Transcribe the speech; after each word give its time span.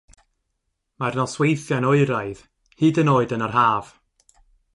Mae'r 1.03 1.17
nosweithiau'n 1.19 1.85
oeraidd, 1.91 2.41
hyd 2.81 3.01
yn 3.05 3.13
oed 3.19 3.37
yn 3.39 3.47
yr 3.49 3.55
haf. 3.59 3.93